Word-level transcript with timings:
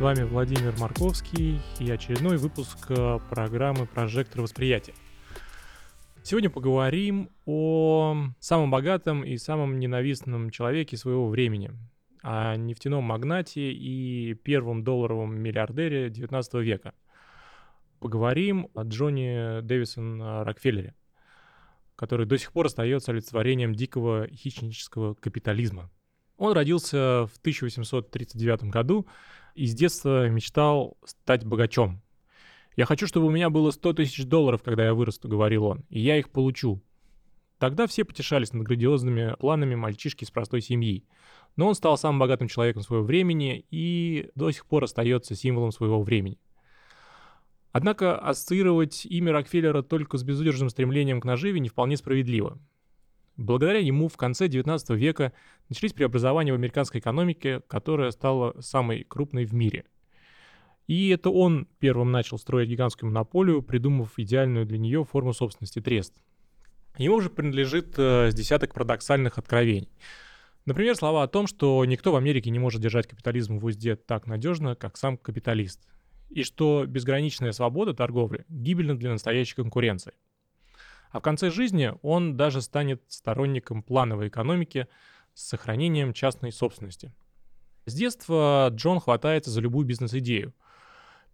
С 0.00 0.02
вами 0.02 0.22
Владимир 0.22 0.74
Марковский 0.78 1.60
и 1.78 1.90
очередной 1.90 2.38
выпуск 2.38 2.86
э, 2.88 3.18
программы 3.28 3.84
«Прожектор 3.84 4.40
восприятия». 4.40 4.94
Сегодня 6.22 6.48
поговорим 6.48 7.28
о 7.44 8.16
самом 8.38 8.70
богатом 8.70 9.22
и 9.22 9.36
самом 9.36 9.78
ненавистном 9.78 10.48
человеке 10.48 10.96
своего 10.96 11.28
времени, 11.28 11.72
о 12.22 12.56
нефтяном 12.56 13.04
магнате 13.04 13.72
и 13.72 14.32
первом 14.32 14.84
долларовом 14.84 15.38
миллиардере 15.38 16.08
19 16.08 16.54
века. 16.54 16.94
Поговорим 17.98 18.68
о 18.74 18.84
Джонни 18.84 19.60
Дэвисон 19.60 20.22
Рокфеллере, 20.44 20.94
который 21.94 22.24
до 22.24 22.38
сих 22.38 22.52
пор 22.52 22.64
остается 22.64 23.12
олицетворением 23.12 23.74
дикого 23.74 24.28
хищнического 24.28 25.12
капитализма. 25.12 25.90
Он 26.38 26.54
родился 26.54 27.26
в 27.26 27.36
1839 27.42 28.70
году 28.70 29.06
и 29.54 29.66
с 29.66 29.74
детства 29.74 30.28
мечтал 30.28 30.96
стать 31.04 31.44
богачом. 31.44 32.02
«Я 32.76 32.84
хочу, 32.86 33.06
чтобы 33.06 33.26
у 33.26 33.30
меня 33.30 33.50
было 33.50 33.70
100 33.70 33.94
тысяч 33.94 34.24
долларов, 34.24 34.62
когда 34.62 34.84
я 34.84 34.94
вырасту»,— 34.94 35.28
говорил 35.30 35.64
он,— 35.64 35.84
«и 35.90 36.00
я 36.00 36.18
их 36.18 36.30
получу». 36.30 36.82
Тогда 37.58 37.86
все 37.86 38.06
потешались 38.06 38.54
над 38.54 38.66
грандиозными 38.66 39.36
планами 39.38 39.74
мальчишки 39.74 40.24
из 40.24 40.30
простой 40.30 40.62
семьи. 40.62 41.04
Но 41.56 41.68
он 41.68 41.74
стал 41.74 41.98
самым 41.98 42.18
богатым 42.18 42.48
человеком 42.48 42.82
своего 42.82 43.04
времени 43.04 43.66
и 43.70 44.30
до 44.34 44.50
сих 44.50 44.64
пор 44.64 44.84
остается 44.84 45.34
символом 45.34 45.70
своего 45.70 46.02
времени. 46.02 46.38
Однако 47.72 48.18
ассоциировать 48.18 49.04
имя 49.04 49.32
Рокфеллера 49.32 49.82
только 49.82 50.16
с 50.16 50.22
безудержным 50.22 50.70
стремлением 50.70 51.20
к 51.20 51.26
наживе 51.26 51.60
не 51.60 51.68
вполне 51.68 51.98
справедливо. 51.98 52.58
Благодаря 53.36 53.78
ему 53.78 54.08
в 54.08 54.16
конце 54.16 54.48
19 54.48 54.90
века 54.90 55.32
начались 55.68 55.92
преобразования 55.92 56.52
в 56.52 56.56
американской 56.56 57.00
экономике, 57.00 57.60
которая 57.68 58.10
стала 58.10 58.60
самой 58.60 59.04
крупной 59.04 59.44
в 59.44 59.54
мире. 59.54 59.84
И 60.86 61.08
это 61.10 61.30
он 61.30 61.68
первым 61.78 62.10
начал 62.10 62.38
строить 62.38 62.68
гигантскую 62.68 63.10
монополию, 63.10 63.62
придумав 63.62 64.18
идеальную 64.18 64.66
для 64.66 64.78
нее 64.78 65.04
форму 65.04 65.32
собственности 65.32 65.80
трест. 65.80 66.14
Ему 66.98 67.16
уже 67.16 67.30
принадлежит 67.30 67.94
э, 67.96 68.30
с 68.30 68.34
десяток 68.34 68.74
парадоксальных 68.74 69.38
откровений. 69.38 69.88
Например, 70.66 70.94
слова 70.94 71.22
о 71.22 71.28
том, 71.28 71.46
что 71.46 71.84
никто 71.84 72.12
в 72.12 72.16
Америке 72.16 72.50
не 72.50 72.58
может 72.58 72.82
держать 72.82 73.06
капитализм 73.06 73.58
в 73.58 73.64
узде 73.64 73.96
так 73.96 74.26
надежно, 74.26 74.74
как 74.74 74.96
сам 74.96 75.16
капиталист, 75.16 75.80
и 76.28 76.42
что 76.42 76.84
безграничная 76.86 77.52
свобода 77.52 77.94
торговли 77.94 78.44
гибельна 78.48 78.96
для 78.98 79.10
настоящей 79.10 79.54
конкуренции. 79.54 80.12
А 81.10 81.18
в 81.18 81.22
конце 81.22 81.50
жизни 81.50 81.92
он 82.02 82.36
даже 82.36 82.62
станет 82.62 83.02
сторонником 83.08 83.82
плановой 83.82 84.28
экономики 84.28 84.86
с 85.34 85.48
сохранением 85.48 86.12
частной 86.12 86.52
собственности. 86.52 87.12
С 87.86 87.94
детства 87.94 88.68
Джон 88.72 89.00
хватается 89.00 89.50
за 89.50 89.60
любую 89.60 89.86
бизнес-идею. 89.86 90.54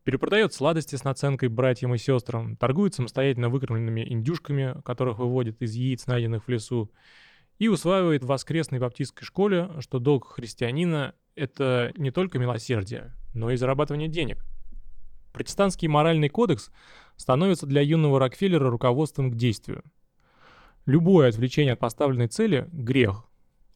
Перепродает 0.05 0.55
сладости 0.55 0.95
с 0.95 1.05
наценкой 1.05 1.49
братьям 1.49 1.95
и 1.95 1.99
сестрам, 1.99 2.57
торгует 2.57 2.95
самостоятельно 2.95 3.49
выкормленными 3.49 4.07
индюшками, 4.09 4.81
которых 4.83 5.19
выводит 5.19 5.61
из 5.61 5.75
яиц, 5.75 6.07
найденных 6.07 6.47
в 6.47 6.49
лесу, 6.49 6.91
и 7.59 7.69
усваивает 7.69 8.23
в 8.23 8.29
воскресной 8.29 8.79
баптистской 8.79 9.27
школе, 9.27 9.71
что 9.81 9.99
долг 9.99 10.33
христианина– 10.33 11.15
это 11.35 11.93
не 11.97 12.13
только 12.13 12.39
милосердие, 12.39 13.15
но 13.35 13.51
и 13.51 13.57
зарабатывание 13.57 14.09
денег. 14.09 14.45
Протестантский 15.37 15.87
моральный 15.87 16.31
кодекс 16.31 16.71
становится 17.17 17.67
для 17.67 17.83
юного 17.83 18.19
Рокфеллера 18.19 18.71
руководством 18.71 19.31
к 19.31 19.35
действию. 19.35 19.85
Любое 20.87 21.29
отвлечение 21.29 21.75
от 21.75 21.79
поставленной 21.79 22.29
цели– 22.29 22.71
грех. 22.73 23.27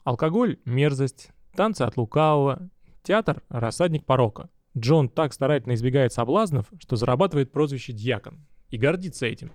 Алкоголь– 0.03 0.59
мерзость, 0.65 1.28
танцы 1.54 1.82
от 1.82 1.99
лукавого, 1.99 2.70
театр– 3.03 3.43
рассадник 3.50 4.06
порока. 4.06 4.49
Джон 4.75 5.10
так 5.10 5.34
старательно 5.34 5.75
избегает 5.75 6.15
соблазнов, 6.15 6.65
что 6.78 6.97
зарабатывает 6.97 7.53
прозвище 7.53 7.93
«дьякон» 7.93 8.38
и 8.70 8.78
гордится 8.78 9.26
этим. 9.26 9.53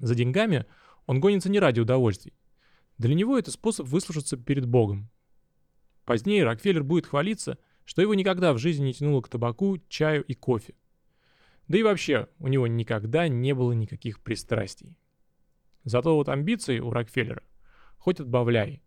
За 0.00 0.16
деньгами 0.16 0.66
он 1.06 1.20
гонится 1.20 1.48
не 1.48 1.60
ради 1.60 1.78
удовольствий. 1.78 2.34
Для 2.96 3.14
него 3.14 3.38
это 3.38 3.52
способ 3.52 3.86
выслушаться 3.86 4.36
перед 4.36 4.66
Богом. 4.66 5.08
Позднее 6.04 6.42
Рокфеллер 6.42 6.82
будет 6.82 7.06
хвалиться, 7.06 7.58
что 7.84 8.02
его 8.02 8.14
никогда 8.14 8.52
в 8.52 8.58
жизни 8.58 8.86
не 8.86 8.92
тянуло 8.92 9.20
к 9.20 9.28
табаку, 9.28 9.78
чаю 9.88 10.24
и 10.24 10.34
кофе– 10.34 10.74
да 11.68 11.78
и 11.78 11.82
вообще, 11.82 12.28
у 12.38 12.48
него 12.48 12.66
никогда 12.66 13.28
не 13.28 13.54
было 13.54 13.72
никаких 13.72 14.20
пристрастий. 14.20 14.96
Зато 15.84 16.14
вот 16.14 16.28
амбиции 16.28 16.80
у 16.80 16.90
Рокфеллера 16.90 17.42
хоть 17.98 18.20
отбавляй. 18.20 18.82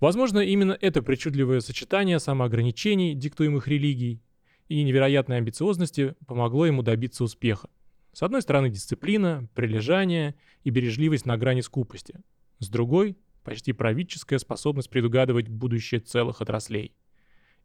Возможно, 0.00 0.40
именно 0.40 0.76
это 0.80 1.02
причудливое 1.02 1.60
сочетание 1.60 2.18
самоограничений, 2.18 3.14
диктуемых 3.14 3.68
религией, 3.68 4.20
и 4.68 4.82
невероятной 4.82 5.36
амбициозности 5.36 6.16
помогло 6.26 6.66
ему 6.66 6.82
добиться 6.82 7.22
успеха. 7.22 7.70
С 8.12 8.22
одной 8.22 8.42
стороны 8.42 8.68
дисциплина, 8.68 9.48
прилежание 9.54 10.34
и 10.64 10.70
бережливость 10.70 11.24
на 11.24 11.36
грани 11.36 11.60
скупости. 11.60 12.18
С 12.58 12.68
другой– 12.68 13.16
почти 13.44 13.72
правительская 13.72 14.40
способность 14.40 14.90
предугадывать 14.90 15.48
будущее 15.48 16.00
целых 16.00 16.40
отраслей 16.40 16.96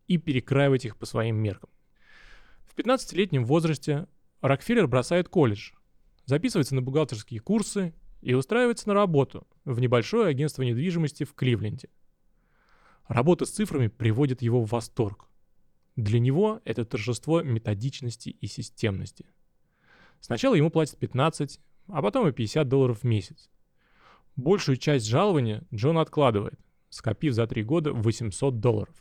и 0.07 0.17
перекраивать 0.17 0.85
их 0.85 0.97
по 0.97 1.07
своим 1.07 1.37
меркам. 1.37 1.71
В 2.71 2.75
15-летнем 2.77 3.43
возрасте 3.43 4.07
Рокфеллер 4.39 4.87
бросает 4.87 5.27
колледж, 5.27 5.71
записывается 6.23 6.73
на 6.73 6.81
бухгалтерские 6.81 7.41
курсы 7.41 7.93
и 8.21 8.33
устраивается 8.33 8.87
на 8.87 8.93
работу 8.93 9.45
в 9.65 9.81
небольшое 9.81 10.29
агентство 10.29 10.61
недвижимости 10.61 11.25
в 11.25 11.33
Кливленде. 11.33 11.89
Работа 13.09 13.45
с 13.45 13.49
цифрами 13.49 13.87
приводит 13.87 14.41
его 14.41 14.63
в 14.63 14.71
восторг. 14.71 15.27
Для 15.97 16.17
него 16.17 16.61
это 16.63 16.85
торжество 16.85 17.41
методичности 17.41 18.29
и 18.29 18.47
системности. 18.47 19.25
Сначала 20.21 20.55
ему 20.55 20.69
платят 20.69 20.97
15, 20.97 21.59
а 21.89 22.01
потом 22.01 22.29
и 22.29 22.31
50 22.31 22.69
долларов 22.69 22.99
в 23.01 23.03
месяц. 23.03 23.49
Большую 24.37 24.77
часть 24.77 25.07
жалования 25.07 25.67
Джон 25.73 25.97
откладывает, 25.97 26.57
скопив 26.87 27.33
за 27.33 27.47
три 27.47 27.63
года 27.63 27.91
800 27.91 28.61
долларов. 28.61 28.95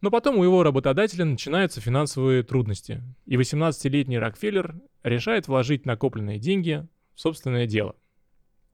Но 0.00 0.10
потом 0.10 0.38
у 0.38 0.44
его 0.44 0.62
работодателя 0.62 1.24
начинаются 1.24 1.80
финансовые 1.80 2.42
трудности, 2.42 3.02
и 3.26 3.36
18-летний 3.36 4.18
Рокфеллер 4.18 4.74
решает 5.02 5.48
вложить 5.48 5.86
накопленные 5.86 6.38
деньги 6.38 6.86
в 7.14 7.20
собственное 7.20 7.66
дело. 7.66 7.94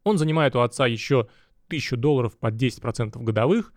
Он 0.04 0.16
занимает 0.16 0.56
у 0.56 0.60
отца 0.60 0.86
еще 0.86 1.28
1000 1.66 1.96
долларов 1.96 2.38
под 2.38 2.54
10% 2.54 3.22
годовых, 3.22 3.72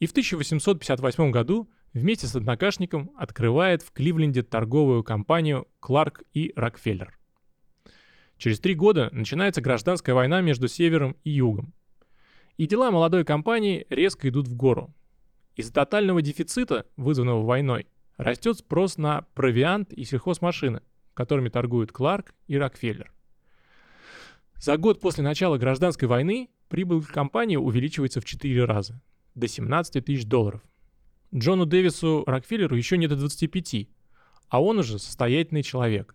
и 0.00 0.06
в 0.06 0.10
1858 0.12 1.30
году 1.30 1.70
вместе 1.92 2.26
с 2.26 2.34
однокашником 2.34 3.10
открывает 3.16 3.82
в 3.82 3.92
Кливленде 3.92 4.42
торговую 4.42 5.02
компанию 5.04 5.68
Кларк 5.80 6.22
и 6.32 6.52
Рокфеллер. 6.56 7.18
Через 8.38 8.60
три 8.60 8.74
года 8.74 9.08
начинается 9.12 9.60
гражданская 9.60 10.14
война 10.14 10.40
между 10.40 10.68
Севером 10.68 11.16
и 11.24 11.30
Югом. 11.30 11.72
И 12.56 12.66
дела 12.66 12.90
молодой 12.90 13.24
компании 13.24 13.86
резко 13.90 14.28
идут 14.28 14.48
в 14.48 14.54
гору– 14.54 14.94
из-за 15.56 15.72
тотального 15.72 16.22
дефицита, 16.22 16.86
вызванного 16.96 17.42
войной, 17.44 17.86
растет 18.18 18.58
спрос 18.58 18.98
на 18.98 19.22
провиант 19.34 19.92
и 19.92 20.04
сельхозмашины, 20.04 20.82
которыми 21.14 21.48
торгуют 21.48 21.92
Кларк 21.92 22.34
и 22.46 22.56
Рокфеллер. 22.56 23.12
За 24.56 24.76
год 24.76 25.00
после 25.00 25.24
начала 25.24 25.58
гражданской 25.58 26.08
войны 26.08 26.50
прибыль 26.68 27.04
компании 27.04 27.56
увеличивается 27.56 28.20
в 28.20 28.24
4 28.24 28.64
раза, 28.64 29.00
до 29.34 29.48
17 29.48 30.04
тысяч 30.04 30.26
долларов. 30.26 30.62
Джону 31.34 31.66
Дэвису 31.66 32.24
Рокфеллеру 32.26 32.76
еще 32.76 32.96
не 32.98 33.06
до 33.06 33.16
25, 33.16 33.88
а 34.48 34.62
он 34.62 34.78
уже 34.78 34.98
состоятельный 34.98 35.62
человек. 35.62 36.14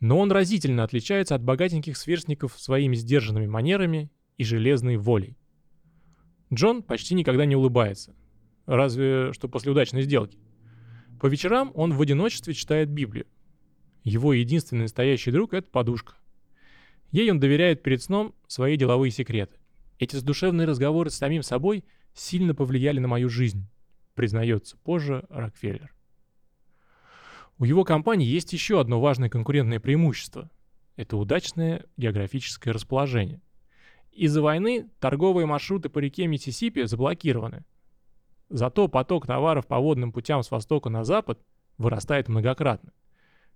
Но 0.00 0.18
он 0.18 0.32
разительно 0.32 0.82
отличается 0.82 1.34
от 1.34 1.42
богатеньких 1.42 1.96
сверстников 1.96 2.58
своими 2.58 2.94
сдержанными 2.94 3.46
манерами 3.46 4.10
и 4.38 4.44
железной 4.44 4.96
волей. 4.96 5.36
Джон 6.52 6.82
почти 6.82 7.14
никогда 7.14 7.44
не 7.44 7.54
улыбается, 7.54 8.14
разве 8.66 9.32
что 9.32 9.48
после 9.48 9.72
удачной 9.72 10.02
сделки. 10.02 10.38
По 11.20 11.26
вечерам 11.26 11.72
он 11.74 11.92
в 11.92 12.00
одиночестве 12.00 12.54
читает 12.54 12.88
Библию. 12.88 13.26
Его 14.04 14.32
единственный 14.32 14.82
настоящий 14.82 15.30
друг— 15.30 15.52
это 15.54 15.70
подушка. 15.70 16.14
Ей 17.12 17.30
он 17.30 17.40
доверяет 17.40 17.82
перед 17.82 18.02
сном 18.02 18.34
свои 18.46 18.76
деловые 18.76 19.10
секреты. 19.10 19.56
Эти 19.98 20.16
задушевные 20.16 20.66
разговоры 20.66 21.10
с 21.10 21.16
самим 21.16 21.42
собой 21.42 21.84
сильно 22.14 22.54
повлияли 22.54 23.00
на 23.00 23.08
мою 23.08 23.28
жизнь, 23.28 23.66
признается 24.14 24.76
позже 24.78 25.26
Рокфеллер. 25.28 25.94
У 27.58 27.64
его 27.64 27.84
компании 27.84 28.26
есть 28.26 28.54
еще 28.54 28.80
одно 28.80 29.00
важное 29.00 29.28
конкурентное 29.28 29.80
преимущество. 29.80 30.50
это 30.96 31.16
удачное 31.16 31.84
географическое 31.98 32.72
расположение. 32.72 33.42
Из-за 34.12 34.40
войны 34.42 34.88
торговые 34.98 35.46
маршруты 35.46 35.88
по 35.88 35.98
реке 35.98 36.26
Миссисипи 36.26 36.84
заблокированы. 36.84 37.64
Зато 38.50 38.88
поток 38.88 39.26
товаров 39.26 39.66
по 39.68 39.78
водным 39.78 40.10
путям 40.10 40.42
с 40.42 40.50
востока 40.50 40.90
на 40.90 41.04
запад 41.04 41.40
вырастает 41.78 42.28
многократно. 42.28 42.92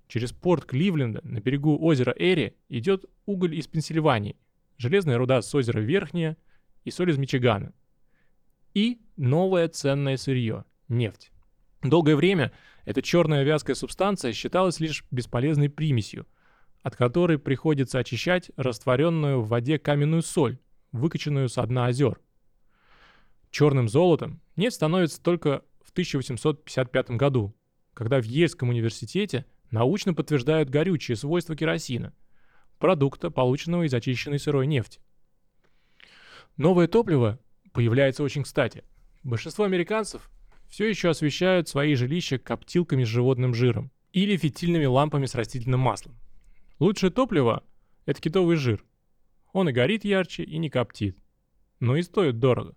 Через 0.06 0.32
порт 0.32 0.64
Кливленда 0.64 1.20
на 1.24 1.40
берегу 1.40 1.76
озера 1.84 2.14
Эри 2.16 2.56
идет 2.68 3.04
уголь 3.26 3.56
из 3.56 3.66
Пенсильвании, 3.66 4.36
железная 4.78 5.18
руда 5.18 5.42
с 5.42 5.52
озера 5.52 5.80
Верхняя 5.80 6.36
и 6.84 6.92
соль 6.92 7.10
из 7.10 7.18
Мичигана. 7.18 7.72
И 8.72 9.00
новое 9.16 9.68
ценное 9.68 10.16
сырье– 10.16 10.64
нефть. 10.88 11.32
Долгое 11.82 12.14
время 12.14 12.52
эта 12.84 13.02
черная 13.02 13.42
вязкая 13.42 13.74
субстанция 13.74 14.32
считалась 14.32 14.78
лишь 14.78 15.04
бесполезной 15.10 15.70
примесью, 15.70 16.26
от 16.82 16.94
которой 16.94 17.38
приходится 17.38 17.98
очищать 17.98 18.52
растворенную 18.56 19.40
в 19.40 19.48
воде 19.48 19.78
каменную 19.78 20.22
соль, 20.22 20.58
выкачанную 20.92 21.48
со 21.48 21.66
дна 21.66 21.86
озер. 21.86 22.20
Черным 23.54 23.88
золотом 23.88 24.40
нефть 24.56 24.74
становится 24.74 25.22
только 25.22 25.62
в 25.80 25.92
1855 25.92 27.10
году, 27.10 27.54
когда 27.94 28.20
в 28.20 28.24
Ельском 28.24 28.70
университете 28.70 29.46
научно 29.70 30.12
подтверждают 30.12 30.70
горючие 30.70 31.16
свойства 31.16 31.54
керосина, 31.54 32.12
продукта, 32.80 33.30
полученного 33.30 33.84
из 33.84 33.94
очищенной 33.94 34.40
сырой 34.40 34.66
нефти. 34.66 34.98
Новое 36.56 36.88
топливо 36.88 37.38
появляется 37.72 38.24
очень 38.24 38.42
кстати. 38.42 38.82
Большинство 39.22 39.64
американцев 39.66 40.32
все 40.66 40.88
еще 40.88 41.10
освещают 41.10 41.68
свои 41.68 41.94
жилища 41.94 42.38
коптилками 42.38 43.04
с 43.04 43.08
животным 43.08 43.54
жиром 43.54 43.92
или 44.12 44.36
фитильными 44.36 44.86
лампами 44.86 45.26
с 45.26 45.36
растительным 45.36 45.78
маслом. 45.78 46.16
Лучшее 46.80 47.12
топливо– 47.12 47.62
это 48.04 48.20
китовый 48.20 48.56
жир. 48.56 48.84
Он 49.52 49.68
и 49.68 49.72
горит 49.72 50.04
ярче, 50.04 50.42
и 50.42 50.58
не 50.58 50.70
коптит. 50.70 51.16
Но 51.78 51.96
и 51.96 52.02
стоит 52.02 52.40
дорого. 52.40 52.74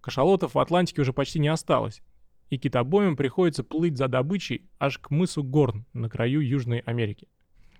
Кашалотов 0.00 0.54
в 0.54 0.58
Атлантике 0.58 1.02
уже 1.02 1.12
почти 1.12 1.38
не 1.38 1.48
осталось, 1.48 2.02
и 2.48 2.58
китобоям 2.58 3.16
приходится 3.16 3.62
плыть 3.64 3.96
за 3.96 4.08
добычей 4.08 4.68
аж 4.78 4.98
к 4.98 5.10
мысу 5.10 5.42
Горн 5.42 5.86
на 5.92 6.08
краю 6.08 6.40
Южной 6.40 6.80
Америки. 6.80 7.28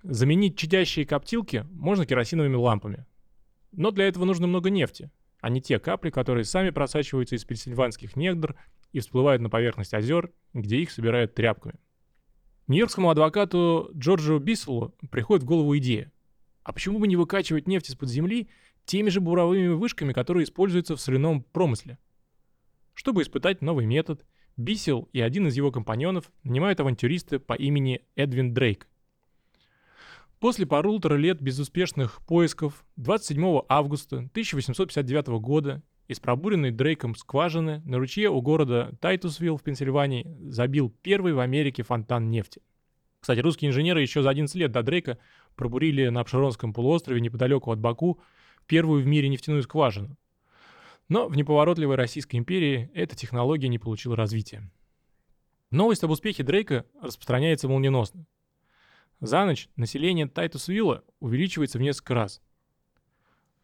Заменить 0.03 0.57
чадящие 0.57 1.05
коптилки 1.05 1.67
можно 1.73 2.07
керосиновыми 2.07 2.57
лампами. 2.57 3.07
Но 3.73 3.91
для 3.91 4.07
этого 4.07 4.25
нужно 4.25 4.47
много 4.47 4.71
нефти, 4.71 5.11
а 5.41 5.51
не 5.51 5.61
те 5.61 5.79
капли, 5.79 6.11
которые 6.11 6.45
сами 6.45 6.71
просачиваются 6.71 7.37
из 7.37 7.45
пенсильванских 7.45 8.17
недр 8.17 8.57
и 8.93 9.01
всплывают 9.01 9.43
на 9.43 9.51
поверхность 9.51 9.95
озер, 9.95 10.33
где 10.55 10.79
их 10.79 10.91
собирают 10.91 11.35
тряпками. 11.35 11.79
Нью-Йоркскому 12.67 13.11
адвокату 13.11 13.91
Джорджу 13.97 14.39
Бисселу 14.39 14.95
приходит 15.11 15.43
в 15.43 15.47
голову 15.47 15.77
идея. 15.79 16.13
А 16.63 16.73
почему 16.73 16.99
бы 16.99 17.09
не 17.09 17.17
выкачивать 17.17 17.67
нефть 17.67 17.91
из-под 17.91 18.09
земли 18.09 18.49
теми 18.85 19.09
же 19.11 19.21
буровыми 19.21 19.69
вышками, 19.69 20.13
которые 20.13 20.45
используются 20.45 20.95
в 20.95 21.01
соляном 21.01 21.43
промысле? 21.43 21.99
Чтобы 23.01 23.23
испытать 23.23 23.63
новый 23.63 23.87
метод, 23.87 24.27
Бисел 24.59 25.09
и 25.15 25.23
один 25.23 25.47
из 25.47 25.57
его 25.57 25.73
компаньонов 25.73 26.31
нанимают 26.43 26.81
авантюриста 26.81 27.41
по 27.41 27.55
имени 27.55 28.03
Эдвин 28.15 28.53
Дрейк. 28.53 28.89
После 30.39 30.67
полутора 30.67 31.15
лет 31.15 31.41
безуспешных 31.41 32.21
поисков 32.27 32.85
27 32.97 33.63
августа 33.71 34.17
1859 34.17 35.29
года 35.41 35.83
из 36.09 36.21
пробуренной 36.21 36.73
Дрейком 36.73 37.15
скважины 37.15 37.81
на 37.87 37.97
ручье 37.97 38.29
у 38.29 38.43
города 38.43 38.95
Тайтусвилл 39.01 39.57
в 39.57 39.63
Пенсильвании 39.63 40.37
забил 40.51 40.95
первый 41.01 41.33
в 41.33 41.39
Америке 41.39 41.83
фонтан 41.83 42.29
нефти. 42.29 42.61
Кстати, 43.21 43.41
русские 43.41 43.71
инженеры 43.71 44.03
еще 44.03 44.23
за 44.23 44.29
11 44.29 44.55
лет 44.57 44.73
до 44.73 44.83
Дрейка 44.83 45.17
пробурили 45.57 46.09
на 46.09 46.21
Обширонском 46.21 46.75
полуострове 46.75 47.23
неподалеку 47.23 47.73
от 47.73 47.79
Баку 47.79 48.21
первую 48.67 49.03
в 49.03 49.07
мире 49.07 49.31
нефтяную 49.31 49.63
скважину. 49.63 50.19
Но 51.11 51.29
в 51.29 51.37
неповоротливой 51.37 51.97
Российской 51.97 52.37
империи 52.37 52.91
эта 52.95 53.15
технология 53.15 53.69
не 53.69 53.79
получила 53.79 54.17
развития. 54.17 54.73
Новость 55.71 56.03
об 56.03 56.11
успехе 56.11 56.43
Дрейка 56.43 56.87
распространяется 57.03 57.69
молниеносно. 57.69 58.25
За 59.21 59.45
ночь 59.45 59.69
население 59.77 60.27
Тайтусвилла 60.27 61.05
увеличивается 61.19 61.77
в 61.77 61.83
несколько 61.83 62.15
раз. 62.15 62.41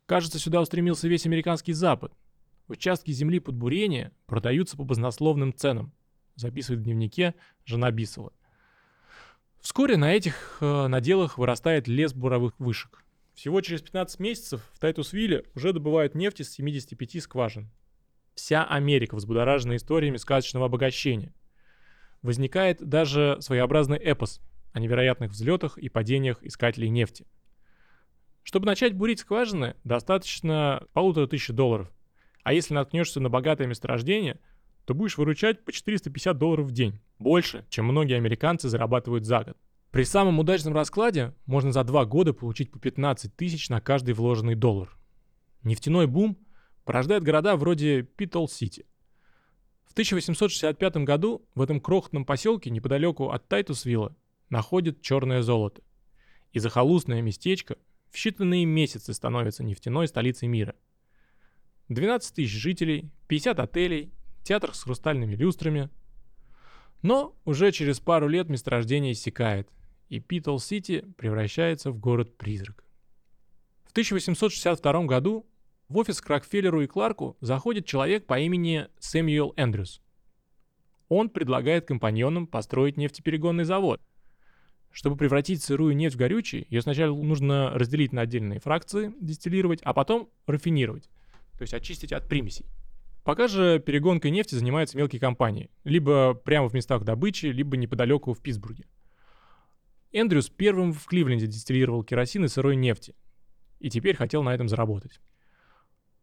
Кажется, 0.05 0.39
сюда 0.39 0.61
устремился 0.61 1.09
весь 1.09 1.25
американский 1.25 1.73
Запад– 1.73 2.13
Участки 2.69 3.13
земли 3.13 3.39
под 3.39 3.55
бурение 3.55 4.13
продаются 4.27 4.77
по 4.77 4.83
баснословным 4.83 5.55
ценам, 5.55 5.93
записывает 6.35 6.81
в 6.81 6.85
дневнике 6.85 7.35
жена 7.65 7.91
Бисова. 7.93 8.33
Вскоре 9.61 9.97
на 9.97 10.13
этих 10.13 10.59
э, 10.61 10.87
наделах 10.89 11.39
вырастает 11.39 11.87
лес 11.87 12.13
буровых 12.13 12.59
вышек. 12.59 13.05
Всего 13.37 13.61
через 13.61 13.83
15 13.83 14.19
месяцев 14.19 14.63
в 14.73 14.79
Тайтусвилле 14.79 15.45
уже 15.55 15.75
добывают 15.75 16.15
нефть 16.15 16.41
из 16.41 16.51
75 16.53 17.23
скважин. 17.23 17.71
Вся 18.35 18.65
Америка 18.65 19.15
взбудоражена 19.15 19.77
историями 19.77 20.17
сказочного 20.17 20.67
обогащения. 20.67 21.35
Возникает 22.23 22.83
даже 22.83 23.37
своеобразный 23.41 23.99
эпос 23.99 24.41
о 24.73 24.81
невероятных 24.81 25.33
взлетах 25.33 25.77
и 25.77 25.91
падениях 25.91 26.43
искателей 26.43 26.89
нефти. 26.89 27.27
Чтобы 28.43 28.65
начать 28.65 28.95
бурить 28.95 29.21
скважины, 29.21 29.77
достаточно 29.85 30.87
полутора 30.95 31.27
тысяч 31.27 31.49
долларов. 31.49 31.93
А 32.43 32.55
если 32.55 32.73
наткнешься 32.73 33.21
на 33.21 33.29
богатое 33.29 33.67
месторождение, 33.67 34.41
то 34.87 34.95
будешь 34.95 35.19
выручать 35.19 35.63
по 35.63 35.73
450 35.73 36.39
долларов 36.39 36.69
в 36.69 36.73
день. 36.73 37.01
Больше, 37.19 37.67
чем 37.69 37.85
многие 37.85 38.17
американцы 38.17 38.71
зарабатывают 38.71 39.27
за 39.27 39.45
год. 39.45 39.59
При 39.91 40.05
самом 40.05 40.39
удачном 40.39 40.75
раскладе 40.75 41.35
можно 41.47 41.73
за 41.73 41.85
два 41.85 42.05
года 42.05 42.33
получить 42.33 42.71
по 42.71 42.79
15 42.79 43.35
тысяч 43.35 43.69
на 43.69 43.81
каждый 43.81 44.15
вложенный 44.15 44.55
доллар. 44.55 44.97
Нефтяной 45.63 46.07
бум 46.07 46.37
порождает 46.85 47.23
города 47.23 47.57
вроде 47.57 48.03
Питол-Сити. 48.03 48.87
В 49.85 49.93
1865 49.93 50.97
году 50.99 51.49
в 51.55 51.63
этом 51.63 51.81
крохотном 51.81 52.25
поселке 52.25 52.71
неподалеку 52.71 53.31
от 53.31 53.49
Тайтусвилла 53.49 54.15
находят 54.51 55.01
черное 55.01 55.43
золото. 55.43 55.83
И 56.53 56.59
захолустное 56.59 57.23
местечко 57.23 57.77
в 58.11 58.17
считанные 58.17 58.65
месяцы 58.65 59.15
становится 59.15 59.65
нефтяной 59.65 60.09
столицей 60.09 60.49
мира– 60.49 60.75
12 61.89 62.35
тысяч 62.35 62.51
жителей, 62.51 63.11
50 63.29 63.61
отелей, 63.61 64.13
театр 64.43 64.75
с 64.75 64.83
хрустальными 64.83 65.37
люстрами. 65.37 65.89
Но 67.07 67.37
уже 67.45 67.71
через 67.71 68.01
пару 68.01 68.27
лет 68.27 68.49
месторождение 68.49 69.13
иссякает, 69.13 69.69
и 70.09 70.19
Питл-Сити 70.19 71.05
превращается 71.17 71.93
в 71.93 72.01
город-призрак. 72.01 72.85
В 73.85 73.93
1862 73.93 75.05
году 75.05 75.47
в 75.89 75.99
офис 75.99 76.21
к 76.21 76.29
Рокфеллеру 76.29 76.81
и 76.83 76.89
Кларку 76.89 77.37
заходит 77.41 77.87
человек 77.87 78.27
по 78.27 78.41
имени 78.41 78.89
Сэмюэл 78.99 79.55
Эндрюс. 79.57 80.03
Он 81.09 81.31
предлагает 81.31 81.87
компаньонам 81.87 82.49
построить 82.49 82.97
нефтеперегонный 82.97 83.63
завод. 83.63 84.01
Чтобы 84.91 85.17
превратить 85.17 85.63
сырую 85.63 85.95
нефть 85.95 86.17
в 86.17 86.19
горючий, 86.19 86.67
ее 86.71 86.83
сначала 86.83 87.15
нужно 87.15 87.71
разделить 87.71 88.13
на 88.13 88.23
отдельные 88.23 88.59
фракции, 88.59 89.15
дистиллировать, 89.21 89.81
а 89.83 89.95
потом 89.95 90.29
рафинировать 90.49 91.09
то 91.57 91.63
есть 91.63 91.75
очистить 91.75 92.13
от 92.13 92.29
примесей. 92.29 92.67
Пока 93.27 93.49
же 93.49 93.81
перегонкой 93.81 94.31
нефти 94.31 94.55
занимаются 94.55 94.97
мелкие 94.97 95.19
компании, 95.19 95.69
либо 95.83 96.33
прямо 96.33 96.69
в 96.69 96.75
местах 96.75 97.03
добычи, 97.03 97.47
либо 97.47 97.77
неподалеку 97.77 98.33
в 98.33 98.41
Питтсбурге. 98.41 98.87
Эндрюс 100.13 100.49
первым 100.49 100.93
в 100.93 101.05
Кливленде 101.07 101.49
дистиллировал 101.49 102.05
керосин 102.05 102.45
и 102.45 102.49
сырой 102.49 102.77
нефти, 102.77 103.17
и 103.81 103.91
теперь 103.91 104.15
хотел 104.15 104.45
на 104.45 104.55
этом 104.55 104.69
заработать. 104.69 105.21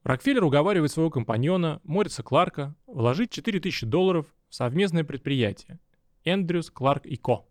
Рокфеллер 0.04 0.46
уговаривает 0.46 0.94
своего 0.94 1.12
компаньона 1.12 1.82
Мориса 1.84 2.24
Кларка 2.24 2.74
вложить 2.88 3.32
4000 3.32 3.86
долларов 3.86 4.26
в 4.48 4.56
совместное 4.56 5.04
предприятие 5.04 5.82
Эндрюс, 6.24 6.72
Кларк 6.72 7.06
и 7.06 7.18
Ко. 7.18 7.46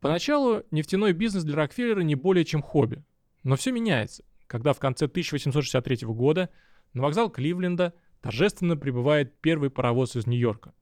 Поначалу 0.00 0.64
нефтяной 0.70 1.14
бизнес 1.14 1.44
для 1.44 1.56
Рокфеллера 1.56 2.02
не 2.02 2.14
более 2.14 2.44
чем 2.44 2.60
хобби, 2.60 3.02
но 3.42 3.56
все 3.56 3.72
меняется 3.72 4.22
когда 4.52 4.74
в 4.74 4.78
конце 4.78 5.06
1863 5.06 6.06
года 6.08 6.50
на 6.92 7.00
вокзал 7.00 7.30
Кливленда 7.30 7.94
торжественно 8.22 8.76
прибывает 8.76 9.38
первый 9.40 9.68
паровоз 9.68 10.16
из 10.16 10.26
Нью-Йорка. 10.26 10.72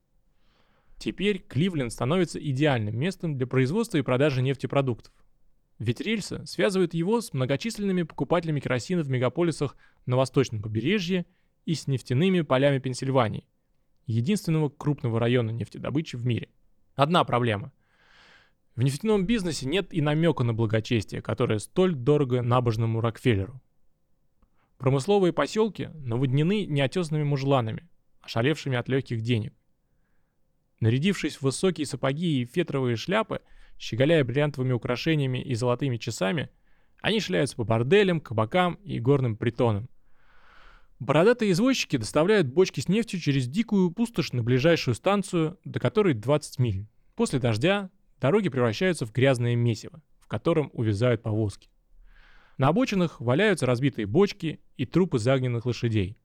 Теперь 0.97 1.39
Кливленд 1.39 1.91
становится 1.91 2.39
идеальным 2.39 2.97
местом 2.97 3.35
для 3.35 3.47
производства 3.47 3.97
и 3.97 4.03
продажи 4.03 4.43
нефтепродуктов. 4.43 5.11
Ведь 5.79 5.99
рельсы 5.99 6.45
связывают 6.45 6.93
его 6.93 7.19
с 7.19 7.33
многочисленными 7.33 8.03
покупателями 8.03 8.59
керосина 8.59 9.01
в 9.01 9.09
мегаполисах 9.09 9.75
на 10.05 10.15
восточном 10.15 10.61
побережье 10.61 11.25
и 11.65 11.73
с 11.73 11.87
нефтяными 11.87 12.41
полями 12.41 12.77
Пенсильвании, 12.77 13.47
единственного 14.05 14.69
крупного 14.69 15.19
района 15.19 15.49
нефтедобычи 15.49 16.17
в 16.17 16.25
мире. 16.25 16.49
Одна 16.93 17.23
проблема. 17.23 17.71
В 18.75 18.83
нефтяном 18.83 19.25
бизнесе 19.25 19.65
нет 19.65 19.91
и 19.91 20.01
намека 20.01 20.43
на 20.43 20.53
благочестие, 20.53 21.23
которое 21.23 21.57
столь 21.57 21.95
дорого 21.95 22.43
набожному 22.43 23.01
Рокфеллеру. 23.01 23.59
Промысловые 24.81 25.31
поселки 25.31 25.91
наводнены 25.93 26.65
неотесными 26.65 27.21
мужланами, 27.21 27.87
ошалевшими 28.19 28.75
от 28.75 28.89
легких 28.89 29.21
денег. 29.21 29.53
Нарядившись 30.79 31.35
в 31.35 31.43
высокие 31.43 31.85
сапоги 31.85 32.41
и 32.41 32.45
фетровые 32.45 32.95
шляпы, 32.95 33.41
щеголяя 33.77 34.23
бриллиантовыми 34.23 34.71
украшениями 34.71 35.37
и 35.37 35.53
золотыми 35.53 35.97
часами, 35.97 36.49
они 36.99 37.19
шляются 37.19 37.57
по 37.57 37.63
борделям, 37.63 38.19
кабакам 38.19 38.73
и 38.83 38.99
горным 38.99 39.37
притонам. 39.37 39.87
Бородатые 40.97 41.51
извозчики 41.51 41.97
доставляют 41.97 42.47
бочки 42.47 42.79
с 42.79 42.87
нефтью 42.87 43.19
через 43.19 43.47
дикую 43.47 43.91
пустошь 43.91 44.33
на 44.33 44.41
ближайшую 44.41 44.95
станцию, 44.95 45.59
до 45.63 45.79
которой 45.79 46.15
20 46.15 46.57
миль. 46.57 46.87
После 47.15 47.37
дождя 47.37 47.91
дороги 48.19 48.49
превращаются 48.49 49.05
в 49.05 49.11
грязное 49.11 49.55
месиво, 49.55 50.01
в 50.21 50.27
котором 50.27 50.71
увязают 50.73 51.21
повозки. 51.21 51.70
На 52.61 52.67
обочинах 52.67 53.19
валяются 53.19 53.65
разбитые 53.65 54.05
бочки 54.05 54.59
и 54.77 54.85
трупы 54.85 55.17
загненных 55.17 55.65
лошадей. 55.65 56.15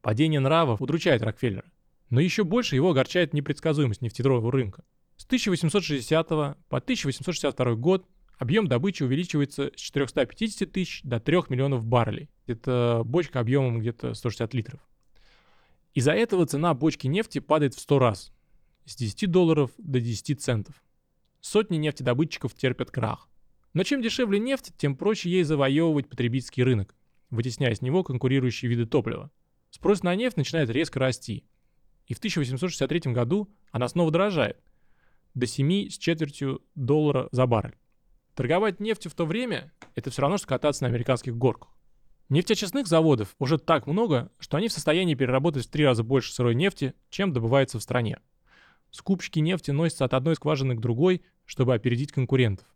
Падение 0.00 0.40
нравов 0.40 0.80
удручает 0.80 1.20
Рокфеллера. 1.20 1.70
Но 2.08 2.18
еще 2.18 2.44
больше 2.44 2.76
его 2.76 2.92
огорчает 2.92 3.34
непредсказуемость 3.34 4.00
нефтяного 4.00 4.50
рынка. 4.50 4.84
С 5.18 5.26
1860 5.26 6.28
по 6.30 6.56
1862 6.70 7.74
год 7.74 8.06
объем 8.38 8.68
добычи 8.68 9.02
увеличивается 9.02 9.70
с 9.76 9.78
450 9.78 10.72
тысяч 10.72 11.02
до 11.02 11.20
3 11.20 11.40
миллионов 11.50 11.84
баррелей. 11.84 12.30
Это 12.46 13.02
бочка 13.04 13.40
объемом 13.40 13.80
где-то 13.80 14.14
160 14.14 14.54
литров. 14.54 14.80
Из-за 15.92 16.12
этого 16.12 16.46
цена 16.46 16.72
бочки 16.72 17.06
нефти 17.06 17.38
падает 17.38 17.74
в 17.74 17.80
100 17.80 17.98
раз. 17.98 18.32
С 18.86 18.96
10 18.96 19.30
долларов 19.30 19.70
до 19.76 20.00
10 20.00 20.40
центов. 20.40 20.74
Сотни 21.42 21.76
нефтедобытчиков 21.76 22.54
терпят 22.54 22.90
крах. 22.90 23.28
Но 23.74 23.84
чем 23.84 24.02
дешевле 24.02 24.38
нефть, 24.38 24.72
тем 24.76 24.96
проще 24.96 25.30
ей 25.30 25.44
завоевывать 25.44 26.08
потребительский 26.08 26.62
рынок, 26.62 26.94
вытесняя 27.30 27.74
с 27.74 27.80
него 27.80 28.04
конкурирующие 28.04 28.68
виды 28.70 28.86
топлива. 28.86 29.30
Спрос 29.70 30.02
на 30.02 30.14
нефть 30.14 30.36
начинает 30.36 30.68
резко 30.70 31.00
расти. 31.00 31.44
И 32.06 32.14
в 32.14 32.18
1863 32.18 33.12
году 33.12 33.48
она 33.70 33.88
снова 33.88 34.10
дорожает 34.10 34.58
до 35.34 35.46
7 35.46 35.88
с 35.88 35.96
четвертью 35.96 36.62
доллара 36.74 37.28
за 37.32 37.46
баррель. 37.46 37.76
Торговать 38.34 38.80
нефтью 38.80 39.10
в 39.10 39.14
то 39.14 39.24
время– 39.24 39.72
это 39.94 40.10
все 40.10 40.22
равно, 40.22 40.36
что 40.38 40.46
кататься 40.46 40.84
на 40.84 40.88
американских 40.88 41.36
горках. 41.36 41.70
Нефтеочистных 42.28 42.86
заводов 42.86 43.34
уже 43.38 43.58
так 43.58 43.86
много, 43.86 44.30
что 44.38 44.56
они 44.56 44.68
в 44.68 44.72
состоянии 44.72 45.14
переработать 45.14 45.66
в 45.66 45.70
три 45.70 45.84
раза 45.84 46.02
больше 46.02 46.32
сырой 46.32 46.54
нефти, 46.54 46.94
чем 47.10 47.32
добывается 47.32 47.78
в 47.78 47.82
стране. 47.82 48.20
Скупщики 48.90 49.38
нефти 49.38 49.70
носятся 49.70 50.04
от 50.04 50.14
одной 50.14 50.36
скважины 50.36 50.74
к 50.74 50.80
другой, 50.80 51.22
чтобы 51.44 51.74
опередить 51.74 52.12
конкурентов. 52.12 52.66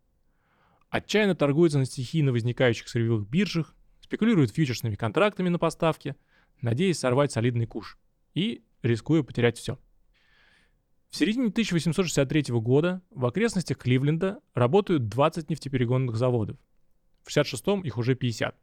Отчаянно 0.88 1.34
торгуются 1.34 1.78
на 1.78 1.84
стихийно 1.84 2.32
возникающих 2.32 2.88
сырьевых 2.88 3.28
биржах, 3.28 3.74
спекулируют 4.00 4.52
фьючерсными 4.52 4.94
контрактами 4.94 5.48
на 5.48 5.58
поставки, 5.58 6.14
надеясь 6.60 6.98
сорвать 6.98 7.32
солидный 7.32 7.66
куш 7.66 7.98
и 8.34 8.64
рискуя 8.82 9.22
потерять 9.22 9.58
все. 9.58 9.78
В 11.08 11.16
середине 11.16 11.48
1863 11.48 12.44
года 12.60 13.02
в 13.10 13.24
окрестностях 13.26 13.78
Кливленда 13.78 14.40
работают 14.54 15.08
20 15.08 15.50
нефтеперегонных 15.50 16.16
заводов. 16.16 16.58
В 17.24 17.36
66-м 17.36 17.82
их 17.82 17.96
уже 17.96 18.14
50. 18.14 18.56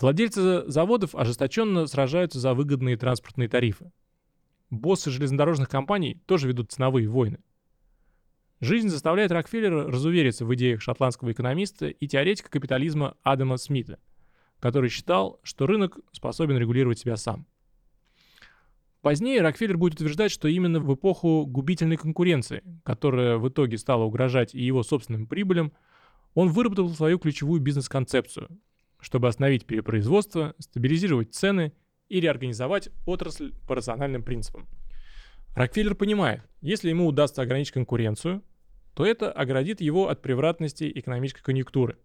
Владельцы 0.00 0.68
заводов 0.70 1.14
ожесточенно 1.14 1.86
сражаются 1.86 2.38
за 2.38 2.54
выгодные 2.54 2.96
транспортные 2.96 3.48
тарифы. 3.48 3.90
Боссы 4.70 5.10
железнодорожных 5.10 5.68
компаний 5.68 6.20
тоже 6.26 6.48
ведут 6.48 6.72
ценовые 6.72 7.08
войны. 7.08 7.38
Жизнь 8.60 8.88
заставляет 8.88 9.30
Рокфеллера 9.30 9.86
разувериться 9.86 10.44
в 10.44 10.52
идеях 10.54 10.80
шотландского 10.82 11.30
экономиста 11.30 11.86
и 11.86 12.08
теоретика 12.08 12.50
капитализма 12.50 13.16
Адама 13.22 13.56
Смита, 13.56 14.00
который 14.58 14.90
считал, 14.90 15.38
что 15.44 15.66
рынок 15.68 15.98
способен 16.10 16.58
регулировать 16.58 16.98
себя 16.98 17.16
сам. 17.16 17.46
Позднее 19.00 19.42
Рокфеллер 19.42 19.78
будет 19.78 19.94
утверждать, 19.94 20.32
что 20.32 20.48
именно 20.48 20.80
в 20.80 20.92
эпоху 20.92 21.46
губительной 21.46 21.96
конкуренции, 21.96 22.64
которая 22.82 23.38
в 23.38 23.48
итоге 23.48 23.78
стала 23.78 24.02
угрожать 24.02 24.56
и 24.56 24.64
его 24.64 24.82
собственным 24.82 25.28
прибылям, 25.28 25.72
он 26.34 26.48
выработал 26.48 26.88
свою 26.88 27.20
ключевую 27.20 27.60
бизнес-концепцию, 27.60 28.48
чтобы 28.98 29.28
остановить 29.28 29.66
перепроизводство, 29.66 30.56
стабилизировать 30.58 31.32
цены 31.32 31.72
и 32.08 32.18
реорганизовать 32.18 32.88
отрасль 33.06 33.54
по 33.68 33.76
рациональным 33.76 34.24
принципам. 34.24 34.66
Рокфеллер 35.54 35.94
понимает, 35.94 36.42
если 36.60 36.88
ему 36.90 37.06
удастся 37.06 37.42
ограничить 37.42 37.72
конкуренцию, 37.72 38.42
то 38.94 39.06
это 39.06 39.30
оградит 39.30 39.80
его 39.80 40.08
от 40.08 40.22
превратности 40.22 40.90
экономической 40.94 41.42
конъюнктуры. 41.42 41.98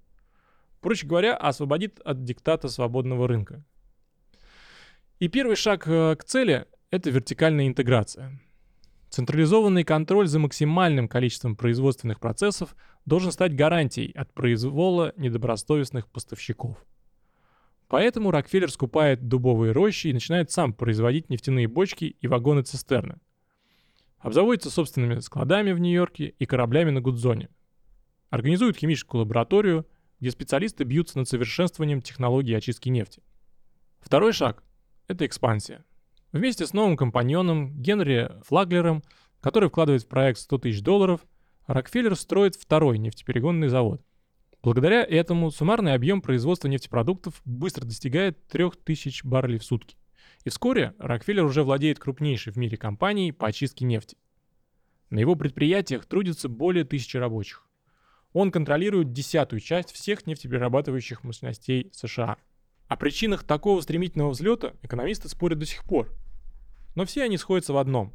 Проще 0.81 1.07
говоря, 1.07 1.35
освободит 1.35 1.99
от 2.01 2.23
диктата 2.23 2.67
свободного 2.67 3.27
рынка. 3.27 3.63
И 5.19 5.27
первый 5.27 5.55
шаг 5.55 5.87
э, 5.87 6.15
к 6.15 6.23
цели– 6.23 6.65
это 6.91 7.09
вертикальная 7.09 7.67
интеграция. 7.67 8.39
Централизованный 9.09 9.83
контроль 9.83 10.27
за 10.27 10.39
максимальным 10.39 11.07
количеством 11.07 11.55
производственных 11.55 12.19
процессов 12.19 12.75
должен 13.05 13.31
стать 13.31 13.55
гарантией 13.55 14.11
от 14.11 14.33
произвола 14.33 15.13
недобросовестных 15.17 16.09
поставщиков. 16.09 16.77
Поэтому 17.87 18.31
Рокфеллер 18.31 18.71
скупает 18.71 19.27
дубовые 19.27 19.71
рощи 19.71 20.07
и 20.07 20.13
начинает 20.13 20.51
сам 20.51 20.73
производить 20.73 21.29
нефтяные 21.29 21.67
бочки 21.67 22.17
и 22.19 22.27
вагоны-цистерны. 22.27 23.19
Обзаводится 24.23 24.69
собственными 24.69 25.19
складами 25.19 25.73
в 25.73 25.79
Нью-Йорке 25.79 26.33
и 26.39 26.45
кораблями 26.45 26.91
на 26.91 27.01
Гудзоне. 27.01 27.49
Организует 28.29 28.77
химическую 28.77 29.19
лабораторию, 29.19 29.85
где 30.21 30.31
специалисты 30.31 30.85
бьются 30.85 31.19
над 31.19 31.27
совершенствованием 31.27 32.01
технологии 32.01 32.55
очистки 32.55 32.87
нефти. 32.87 33.21
Второй 33.99 34.31
шаг– 34.31 34.63
это 35.09 35.25
экспансия. 35.25 35.83
Вместе 36.31 36.65
с 36.65 36.71
новым 36.71 36.95
компаньоном 36.95 37.77
Генри 37.81 38.31
Флаглером, 38.45 39.03
который 39.41 39.67
вкладывает 39.67 40.03
в 40.03 40.07
проект 40.07 40.39
100 40.39 40.57
тысяч 40.59 40.81
долларов, 40.81 41.19
Рокфеллер 41.67 42.15
строит 42.15 42.55
второй 42.55 42.99
нефтеперегонный 42.99 43.67
завод. 43.67 44.01
Благодаря 44.63 45.03
этому 45.03 45.51
суммарный 45.51 45.95
объем 45.95 46.21
производства 46.21 46.69
нефтепродуктов 46.69 47.41
быстро 47.43 47.83
достигает 47.83 48.47
3000 48.47 49.27
баррелей 49.27 49.59
в 49.59 49.65
сутки. 49.65 49.97
И 50.43 50.49
вскоре 50.49 50.93
Рокфеллер 50.99 51.45
уже 51.45 51.63
владеет 51.63 51.99
крупнейшей 51.99 52.53
в 52.53 52.57
мире 52.57 52.77
компанией 52.77 53.31
по 53.31 53.47
очистке 53.47 53.85
нефти. 53.85 54.17
На 55.09 55.19
его 55.19 55.35
предприятиях 55.35 56.05
трудится 56.05 56.49
более 56.49 56.85
тысячи 56.85 57.17
рабочих. 57.17 57.67
Он 58.33 58.51
контролирует 58.51 59.13
десятую 59.13 59.59
часть 59.59 59.91
всех 59.91 60.25
нефтеперерабатывающих 60.25 61.23
мощностей 61.23 61.89
США. 61.93 62.37
О 62.87 62.97
причинах 62.97 63.43
такого 63.43 63.79
стремительного 63.81 64.31
взлета 64.31 64.73
экономисты 64.81 65.29
спорят 65.29 65.59
до 65.59 65.65
сих 65.65 65.83
пор. 65.83 66.09
Но 66.95 67.05
все 67.05 67.23
они 67.23 67.37
сходятся 67.37 67.73
в 67.73 67.77
одном. 67.77 68.13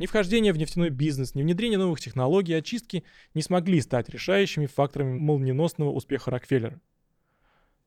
Ни 0.00 0.06
вхождение 0.06 0.52
в 0.52 0.58
нефтяной 0.58 0.90
бизнес, 0.90 1.34
ни 1.34 1.42
внедрение 1.42 1.78
новых 1.78 2.00
технологий 2.00 2.54
очистки 2.54 3.04
не 3.34 3.42
смогли 3.42 3.80
стать 3.80 4.08
решающими 4.08 4.66
факторами 4.66 5.18
молниеносного 5.18 5.90
успеха 5.90 6.30
Рокфеллера. 6.30 6.80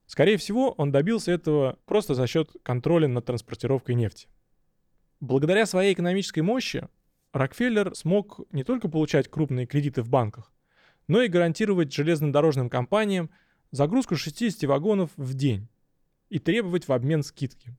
Скорее 0.06 0.38
всего, 0.38 0.72
он 0.72 0.92
добился 0.92 1.32
этого 1.32 1.80
просто 1.86 2.14
за 2.14 2.28
счет 2.28 2.52
контроля 2.64 3.08
над 3.08 3.26
транспортировкой 3.26 3.96
нефти. 3.96 4.28
Благодаря 5.20 5.66
своей 5.66 5.94
экономической 5.94 6.42
мощи 6.42 6.88
Рокфеллер 7.32 7.96
смог 7.96 8.42
не 8.52 8.64
только 8.64 8.90
получать 8.90 9.30
крупные 9.30 9.66
кредиты 9.66 10.02
в 10.02 10.10
банках, 10.10 10.52
но 11.08 11.22
и 11.22 11.30
гарантировать 11.30 11.94
железнодорожным 11.94 12.70
компаниям 12.70 13.30
загрузку 13.72 14.16
60 14.16 14.64
вагонов 14.70 15.12
в 15.18 15.34
день 15.34 15.68
и 16.30 16.40
требовать 16.40 16.88
в 16.88 16.92
обмен 16.92 17.24
скидки. 17.24 17.76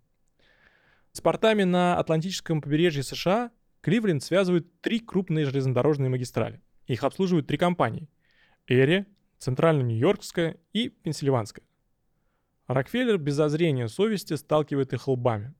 С 1.12 1.20
портами 1.20 1.62
на 1.62 1.96
Атлантическом 1.98 2.60
побережье 2.60 3.02
США 3.02 3.52
Кливленд 3.80 4.22
связывают 4.22 4.80
три 4.80 4.98
крупные 4.98 5.44
железнодорожные 5.44 6.08
магистрали. 6.08 6.60
Их 6.86 7.04
обслуживают 7.04 7.46
три 7.46 7.58
компании– 7.58 8.08
Эри, 8.66 9.04
Центрально-Нью-Йоркская 9.38 10.56
и 10.72 10.88
Пенсильванская. 10.88 11.64
Рокфеллер 12.66 13.18
без 13.18 13.34
зазрения 13.34 13.88
совести 13.88 14.34
сталкивает 14.34 14.92
их 14.92 15.06
лбами. 15.08 15.54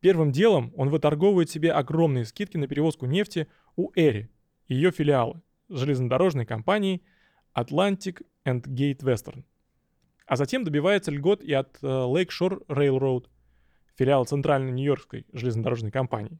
Первым 0.00 0.32
делом 0.32 0.72
он 0.76 0.90
выторговывает 0.90 1.50
себе 1.50 1.72
огромные 1.72 2.24
скидки 2.24 2.56
на 2.56 2.66
перевозку 2.66 3.06
нефти 3.06 3.48
у 3.76 3.90
Эри 3.94 4.30
ее 4.68 4.90
филиалы– 4.90 5.40
железнодорожной 5.68 6.46
компании 6.46 7.02
Atlantic 7.54 8.24
and 8.44 8.62
Gate 8.64 9.00
Western. 9.00 9.44
А 10.26 10.36
затем 10.36 10.64
добивается 10.64 11.10
льгот 11.10 11.42
и 11.42 11.52
от 11.52 11.78
uh, 11.82 12.12
Lakeshore 12.12 12.66
Railroad– 12.66 13.26
филиал 13.96 14.24
Центральной 14.26 14.72
Нью-Йоркской 14.72 15.26
железнодорожной 15.32 15.90
компании. 15.90 16.38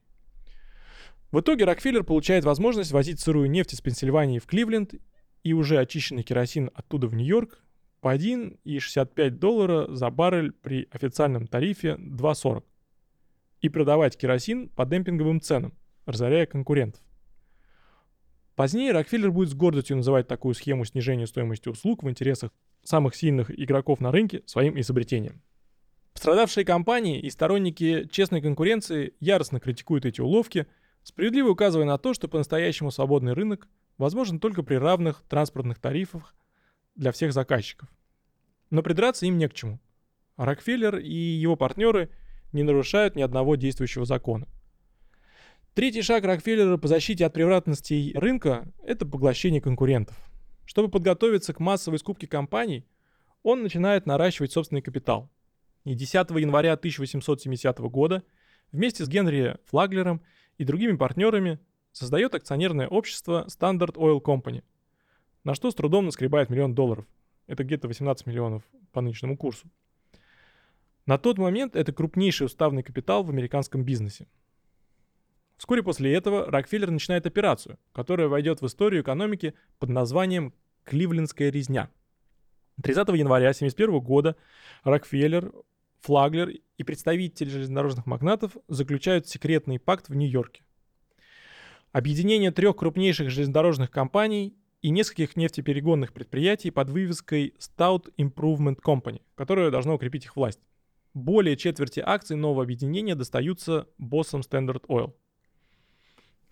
В 1.32 1.40
итоге 1.40 1.64
Рокфеллер 1.64 2.04
получает 2.04 2.44
возможность 2.44 2.92
возить 2.92 3.20
сырую 3.20 3.50
нефть 3.50 3.74
из 3.74 3.80
Пенсильвании 3.80 4.38
в 4.38 4.46
Кливленд 4.46 4.94
и 5.42 5.52
уже 5.52 5.78
очищенный 5.78 6.22
керосин 6.22 6.70
оттуда 6.74 7.08
в 7.08 7.14
Нью-Йорк 7.14 7.62
по 8.06 8.14
1,65 8.14 9.30
доллара 9.30 9.92
за 9.92 10.10
баррель 10.10 10.52
при 10.52 10.86
официальном 10.92 11.48
тарифе 11.48 11.96
2,40 11.98 12.62
и 13.62 13.68
продавать 13.68 14.16
керосин 14.16 14.68
по 14.68 14.86
демпинговым 14.86 15.40
ценам, 15.40 15.72
разоряя 16.04 16.46
конкурентов. 16.46 17.02
Позднее 18.54 18.92
Рокфеллер 18.92 19.32
будет 19.32 19.48
с 19.48 19.54
гордостью 19.54 19.96
называть 19.96 20.28
такую 20.28 20.54
схему 20.54 20.84
снижения 20.84 21.26
стоимости 21.26 21.68
услуг 21.68 22.04
в 22.04 22.08
интересах 22.08 22.52
самых 22.84 23.16
сильных 23.16 23.50
игроков 23.50 23.98
на 23.98 24.12
рынке 24.12 24.44
своим 24.46 24.78
изобретением. 24.78 25.42
Пострадавшие 26.12 26.64
компании 26.64 27.18
и 27.18 27.28
сторонники 27.28 28.06
честной 28.12 28.40
конкуренции 28.40 29.14
яростно 29.18 29.58
критикуют 29.58 30.06
эти 30.06 30.20
уловки, 30.20 30.68
справедливо 31.02 31.48
указывая 31.48 31.86
на 31.86 31.98
то, 31.98 32.14
что 32.14 32.28
по-настоящему 32.28 32.92
свободный 32.92 33.32
рынок 33.32 33.66
возможен 33.98 34.38
только 34.38 34.62
при 34.62 34.76
равных 34.76 35.25
транспортных 35.28 35.80
тарифах 35.80 36.36
для 36.94 37.10
всех 37.10 37.32
заказчиков. 37.32 37.88
Но 38.70 38.82
придраться 38.82 39.26
им 39.26 39.38
не 39.38 39.49
к 39.49 39.54
чему. 39.54 39.80
Рокфеллер 40.37 40.99
и 40.99 41.14
его 41.14 41.56
партнеры 41.56 42.11
не 42.52 42.62
нарушают 42.62 43.16
ни 43.16 43.23
одного 43.23 43.56
действующего 43.56 44.04
закона. 44.04 44.46
Третий 45.75 46.02
шаг 46.02 46.25
Рокфеллера 46.25 46.78
по 46.78 46.88
защите 46.88 47.26
от 47.26 47.35
превратностей 47.35 48.12
рынка– 48.14 48.73
это 48.82 49.04
поглощение 49.04 49.61
конкурентов. 49.61 50.16
Чтобы 50.64 50.90
подготовиться 50.90 51.52
к 51.52 51.61
массовой 51.61 51.99
скупке 51.99 52.26
компаний, 52.26 52.87
он 53.42 53.62
начинает 53.62 54.06
наращивать 54.06 54.52
собственный 54.52 54.82
капитал. 54.82 55.30
И 55.85 55.94
10 55.94 56.30
января 56.30 56.73
1870 56.73 57.78
года 57.78 58.25
вместе 58.73 59.04
с 59.04 59.08
Генри 59.08 59.58
Флаглером 59.66 60.23
и 60.58 60.64
другими 60.64 60.96
партнерами 60.96 61.61
создает 61.92 62.35
акционерное 62.35 62.88
общество 62.88 63.46
Standard 63.49 63.94
Oil 63.94 64.20
Company, 64.20 64.64
на 65.44 65.54
что 65.54 65.70
с 65.70 65.75
трудом 65.75 66.06
наскребает 66.06 66.50
миллион 66.50 66.75
долларов. 66.75 67.06
Это 67.46 67.64
где-то 67.64 67.88
18 67.88 68.26
миллионов 68.26 68.62
по 68.92 69.00
нынешнему 69.00 69.36
курсу. 69.36 69.68
На 71.06 71.18
тот 71.18 71.38
момент 71.38 71.76
это 71.76 71.92
крупнейший 71.92 72.46
уставный 72.46 72.82
капитал 72.82 73.22
в 73.22 73.30
американском 73.30 73.84
бизнесе. 73.84 74.26
Вскоре 75.56 75.82
после 75.82 76.12
этого 76.12 76.50
Рокфеллер 76.50 76.90
начинает 76.90 77.26
операцию, 77.26 77.78
которая 77.92 78.28
войдет 78.28 78.60
в 78.60 78.66
историю 78.66 79.02
экономики 79.02 79.54
под 79.78 79.90
названием 79.90 80.52
«Кливлендская 80.84 81.50
резня». 81.50 81.88
30 82.82 83.08
января 83.08 83.50
1971 83.50 84.00
года 84.00 84.36
Рокфеллер, 84.84 85.52
Флаглер 86.00 86.50
и 86.76 86.82
представители 86.84 87.48
железнодорожных 87.48 88.06
магнатов 88.06 88.56
заключают 88.68 89.26
секретный 89.28 89.78
пакт 89.78 90.08
в 90.08 90.14
Нью-Йорке. 90.14 90.62
Объединение 91.92 92.50
трех 92.50 92.76
крупнейших 92.76 93.30
железнодорожных 93.30 93.90
компаний 93.90 94.54
и 94.83 94.90
нескольких 94.90 95.37
нефтеперегонных 95.37 96.12
предприятий 96.12 96.71
под 96.71 96.90
вывеской 96.90 97.54
Stout 97.59 98.12
Improvement 98.18 98.78
Company, 98.85 99.23
которое 99.35 99.71
должно 99.71 99.95
укрепить 99.95 100.25
их 100.25 100.37
власть. 100.37 100.61
Более 101.14 101.56
четверти 101.56 102.00
акций 102.04 102.37
нового 102.37 102.62
объединения 102.62 103.14
достаются 103.14 103.88
боссам 103.99 104.40
Standard 104.40 104.87
Oil. 104.88 105.14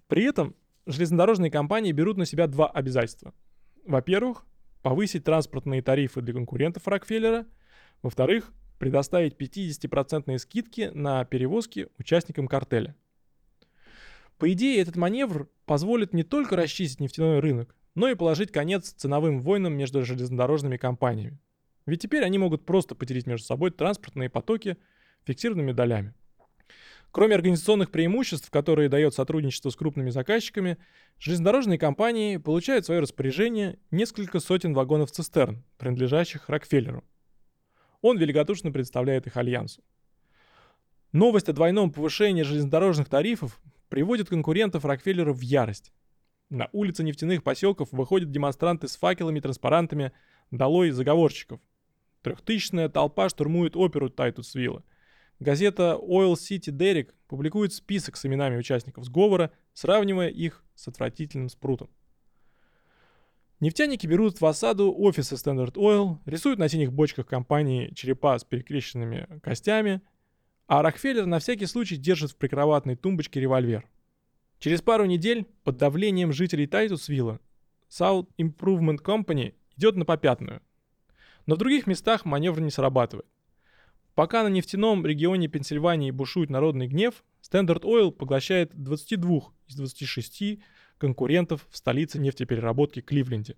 При 0.08 0.24
этом 0.24 0.54
железнодорожные 0.86 1.50
компании 1.50 1.92
берут 1.92 2.16
на 2.16 2.26
себя 2.26 2.46
два 2.46 2.68
обязательства. 2.68 3.34
Во-первых, 3.84 4.46
повысить 4.82 5.24
транспортные 5.24 5.82
тарифы 5.82 6.20
для 6.20 6.34
конкурентов 6.34 6.86
Рокфеллера. 6.86 7.46
Во-вторых, 8.02 8.52
предоставить 8.78 9.34
50% 9.34 10.38
скидки 10.38 10.90
на 10.94 11.24
перевозки 11.24 11.88
участникам 11.98 12.48
картеля. 12.48 12.94
По 14.38 14.52
идее, 14.52 14.80
этот 14.80 14.96
маневр 14.96 15.48
позволит 15.64 16.12
не 16.12 16.22
только 16.22 16.56
расчистить 16.56 17.00
нефтяной 17.00 17.40
рынок, 17.40 17.74
но 17.94 18.08
и 18.08 18.14
положить 18.14 18.52
конец 18.52 18.92
ценовым 18.92 19.40
войнам 19.40 19.74
между 19.74 20.04
железнодорожными 20.04 20.76
компаниями. 20.76 21.38
Ведь 21.86 22.02
теперь 22.02 22.24
они 22.24 22.38
могут 22.38 22.64
просто 22.64 22.94
поделить 22.94 23.26
между 23.26 23.46
собой 23.46 23.70
транспортные 23.70 24.30
потоки 24.30 24.76
фиксированными 25.24 25.72
долями. 25.72 26.14
Кроме 27.10 27.36
организационных 27.36 27.92
преимуществ, 27.92 28.50
которые 28.50 28.88
дает 28.88 29.14
сотрудничество 29.14 29.70
с 29.70 29.76
крупными 29.76 30.10
заказчиками, 30.10 30.78
железнодорожные 31.20 31.78
компании 31.78 32.38
получают 32.38 32.84
в 32.84 32.86
свое 32.86 33.00
распоряжение 33.00 33.78
несколько 33.92 34.40
сотен 34.40 34.74
вагонов-цистерн, 34.74 35.62
принадлежащих 35.78 36.48
Рокфеллеру. 36.48 37.04
Он 38.00 38.18
великодушно 38.18 38.72
представляет 38.72 39.28
их 39.28 39.36
альянсу. 39.36 39.82
Новость 41.12 41.48
о 41.48 41.52
двойном 41.52 41.92
повышении 41.92 42.42
железнодорожных 42.42 43.08
тарифов 43.08 43.60
приводит 43.88 44.28
конкурентов 44.28 44.84
Рокфеллера 44.84 45.32
в 45.32 45.40
ярость. 45.40 45.92
На 46.54 46.68
улицы 46.72 47.02
нефтяных 47.02 47.42
поселков 47.42 47.90
выходят 47.92 48.30
демонстранты 48.30 48.88
с 48.88 48.96
факелами 48.96 49.40
транспарантами 49.40 50.12
«Долой 50.50 50.90
заговорщиков». 50.90 51.60
Трехтысячная 52.22 52.88
толпа 52.88 53.28
штурмует 53.28 53.76
оперу 53.76 54.08
Тайтусвилла– 54.08 54.84
Газета 55.40 55.98
Oil 56.00 56.34
City 56.34 56.70
Derrick 56.70 57.10
публикует 57.26 57.72
список 57.72 58.16
с 58.16 58.24
именами 58.24 58.56
участников 58.56 59.04
сговора, 59.04 59.50
сравнивая 59.72 60.28
их 60.28 60.64
с 60.74 60.86
отвратительным 60.88 61.48
спрутом. 61.48 61.90
Нефтяники 63.60 64.06
берут 64.06 64.40
в 64.40 64.46
осаду 64.46 64.94
офисы 64.96 65.34
Standard 65.34 65.74
Oil, 65.74 66.18
рисуют 66.26 66.58
на 66.58 66.68
синих 66.68 66.92
бочках 66.92 67.26
компании 67.26 67.92
черепа 67.94 68.38
с 68.38 68.44
перекрещенными 68.44 69.40
костями, 69.42 70.02
а 70.66 70.82
Рокфеллер 70.82 71.26
на 71.26 71.40
всякий 71.40 71.66
случай 71.66 71.96
держит 71.96 72.32
в 72.32 72.36
прикроватной 72.36 72.96
тумбочке 72.96 73.40
револьвер. 73.40 73.88
Через 74.58 74.82
пару 74.82 75.04
недель 75.04 75.46
под 75.62 75.76
давлением 75.76 76.32
жителей 76.32 76.66
Тайтусвилла 76.66 77.40
South 77.90 78.28
Improvement 78.38 79.02
Company 79.02 79.54
идет 79.76 79.96
на 79.96 80.04
попятную. 80.04 80.62
Но 81.46 81.54
в 81.54 81.58
других 81.58 81.86
местах 81.86 82.24
маневр 82.24 82.60
не 82.60 82.70
срабатывает. 82.70 83.26
Пока 84.14 84.44
на 84.44 84.48
нефтяном 84.48 85.04
регионе 85.04 85.48
Пенсильвании 85.48 86.10
бушует 86.10 86.48
народный 86.48 86.86
гнев, 86.86 87.24
Standard 87.42 87.82
Oil 87.82 88.12
поглощает 88.12 88.70
22 88.74 89.52
из 89.66 89.74
26 89.74 90.60
конкурентов 90.98 91.66
в 91.70 91.76
столице 91.76 92.18
нефтепереработки 92.18 93.00
Кливленде. 93.00 93.56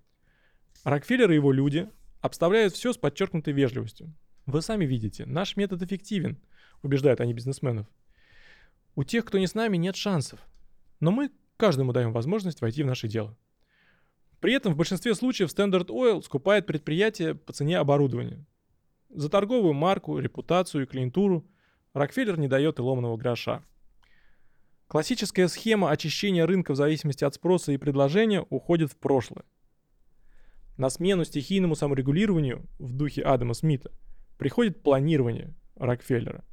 Рокфеллер 0.82 1.30
и 1.30 1.35
его 1.35 1.52
люди 1.52 1.88
обставляют 2.20 2.74
все 2.74 2.92
с 2.92 2.96
подчеркнутой 2.96 3.52
вежливостью. 3.52 4.14
Вы 4.46 4.62
сами 4.62 4.87
видите, 4.87 5.26
наш 5.26 5.56
метод 5.56 5.82
эффективен, 5.82 6.38
убеждают 6.82 7.20
они 7.20 7.35
бизнесменов. 7.35 7.87
У 8.94 9.04
тех, 9.04 9.24
кто 9.24 9.38
не 9.38 9.46
с 9.46 9.54
нами, 9.54 9.76
нет 9.76 9.96
шансов. 9.96 10.40
Но 11.00 11.11
мы 11.11 11.30
каждому 11.56 11.92
даем 11.92 12.12
возможность 12.12 12.61
войти 12.61 12.82
в 12.82 12.87
наше 12.87 13.09
дело. 13.09 13.37
При 14.40 14.52
этом 14.52 14.74
в 14.74 14.76
большинстве 14.76 15.14
случаев 15.14 15.50
Standard 15.50 15.87
Oil 15.87 16.22
скупает 16.22 16.66
предприятия 16.66 17.35
по 17.35 17.52
цене 17.52 17.78
оборудования. 17.78 18.44
За 19.09 19.28
торговую 19.28 19.72
марку, 19.72 20.18
репутацию 20.18 20.85
и 20.85 20.87
клиентуру 20.87 21.46
Рокфеллер 21.94 22.38
не 22.38 22.48
дает 22.48 22.78
и 22.78 22.82
ломаного 22.82 23.16
гроша. 23.16 23.64
Классическая 24.88 25.48
схема 25.48 25.90
очищения 25.90 26.46
рынка 26.46 26.72
в 26.72 26.76
зависимости 26.76 27.24
от 27.24 27.35
спроса 27.35 27.72
и 27.72 27.78
предложения 27.78 28.44
уходит 28.50 28.92
в 28.92 28.96
прошлое. 28.96 29.44
На 30.76 30.90
смену 30.90 31.24
стихийному 31.24 31.74
саморегулированию 31.74 32.66
в 32.78 32.92
духе 32.92 33.22
Адама 33.22 33.54
Смита 33.54 33.90
приходит 34.37 34.82
планирование 34.82 35.54
Рокфеллера. 35.76 36.44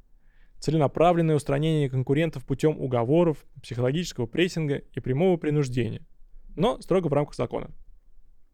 Целенаправленное 0.58 1.36
устранение 1.36 1.90
конкурентов 1.90 2.44
путем 2.44 2.80
уговоров, 2.80 3.44
психологического 3.62 4.26
прессинга 4.26 4.76
и 4.76 5.00
прямого 5.00 5.36
принуждения, 5.36 6.02
но 6.56 6.80
строго 6.80 7.08
в 7.08 7.12
рамках 7.12 7.34
закона. 7.34 7.70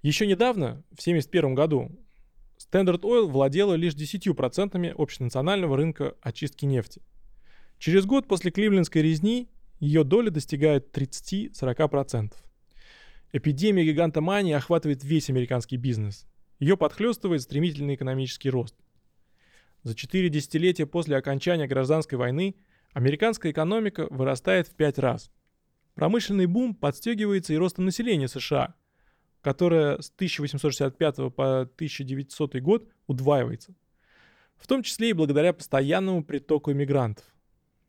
Еще 0.03 0.27
недавно, 0.27 0.83
в 0.91 1.01
1971 1.01 1.55
году, 1.55 1.91
Standard 2.59 3.01
Oil 3.03 3.27
владела 3.27 3.75
лишь 3.75 3.95
10% 3.95 4.95
общенационального 4.97 5.77
рынка 5.77 6.15
очистки 6.21 6.67
нефти. 6.67 7.03
Через 7.79 8.05
год 8.05 8.29
после 8.29 8.51
Кливлендской 8.51 9.03
резни 9.03 9.49
ее 9.79 10.05
доля 10.05 10.31
достигает 10.31 10.95
30-40%. 10.97 12.33
Эпидемия 13.33 13.85
гигантомании 13.85 14.53
охватывает 14.53 15.03
весь 15.05 15.31
американский 15.31 15.77
бизнес. 15.77 16.27
Ее 16.59 16.77
подхлестывает 16.77 17.43
стремительный 17.43 17.95
экономический 17.95 18.51
рост. 18.51 18.75
За 19.83 19.95
четыре 19.95 20.29
десятилетия 20.29 20.87
после 20.87 21.17
окончания 21.17 21.67
гражданской 21.67 22.19
войны 22.19 22.57
американская 22.93 23.53
экономика 23.53 24.07
вырастает 24.11 24.69
в 24.69 24.75
пять 24.75 24.99
раз. 24.99 25.31
Промышленный 25.95 26.47
бум 26.47 26.75
подстегивается 26.75 27.53
и 27.53 27.57
ростом 27.57 27.85
населения 27.85 28.29
США– 28.29 28.75
которая 29.43 30.01
с 30.01 30.11
1865 30.11 31.35
по 31.35 31.61
1900 31.63 32.57
год 32.61 32.89
удваивается. 33.07 33.75
В 34.57 34.67
том 34.67 34.83
числе 34.83 35.11
и 35.11 35.15
благодаря 35.15 35.53
постоянному 35.53 36.23
притоку 36.23 36.73
иммигрантов. 36.73 37.25